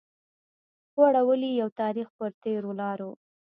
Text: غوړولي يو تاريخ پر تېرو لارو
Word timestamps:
غوړولي 0.95 1.51
يو 1.61 1.69
تاريخ 1.79 2.07
پر 2.17 2.31
تېرو 2.43 2.71
لارو 2.81 3.11